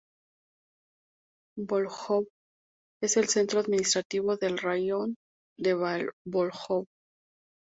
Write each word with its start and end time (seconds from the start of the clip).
Vóljov 1.59 2.25
es 3.03 3.17
el 3.17 3.27
centro 3.29 3.59
administrativo 3.59 4.35
del 4.35 4.57
raión 4.57 5.15
de 5.59 5.75
Vóljov. 6.25 6.87